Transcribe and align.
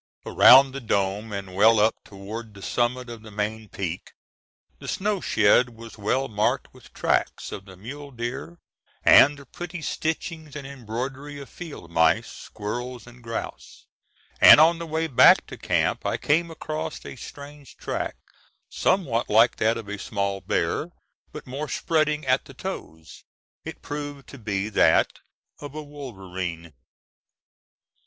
Around 0.25 0.71
the 0.71 0.81
dome 0.81 1.31
and 1.31 1.53
well 1.53 1.79
up 1.79 2.03
toward 2.03 2.55
the 2.55 2.63
summit 2.63 3.07
of 3.07 3.21
the 3.21 3.29
main 3.29 3.69
peak, 3.69 4.13
the 4.79 4.87
snow 4.87 5.21
shed 5.21 5.75
was 5.77 5.95
well 5.99 6.27
marked 6.27 6.73
with 6.73 6.91
tracks 6.91 7.51
of 7.51 7.65
the 7.65 7.77
mule 7.77 8.09
deer 8.09 8.57
and 9.03 9.37
the 9.37 9.45
pretty 9.45 9.79
stitching 9.79 10.47
and 10.57 10.65
embroidery 10.65 11.39
of 11.39 11.49
field 11.49 11.91
mice, 11.91 12.31
squirrels, 12.31 13.05
and 13.05 13.21
grouse; 13.21 13.85
and 14.39 14.59
on 14.59 14.79
the 14.79 14.87
way 14.87 15.05
back 15.05 15.45
to 15.45 15.55
camp 15.55 16.03
I 16.03 16.17
came 16.17 16.49
across 16.49 17.05
a 17.05 17.15
strange 17.15 17.77
track, 17.77 18.15
somewhat 18.71 19.29
like 19.29 19.57
that 19.57 19.77
of 19.77 19.87
a 19.87 19.99
small 19.99 20.41
bear, 20.41 20.89
but 21.31 21.45
more 21.45 21.69
spreading 21.69 22.25
at 22.25 22.45
the 22.45 22.55
toes. 22.55 23.23
It 23.63 23.83
proved 23.83 24.27
to 24.29 24.39
be 24.39 24.67
that 24.69 25.19
of 25.59 25.75
a 25.75 25.83
wolverine. 25.83 26.73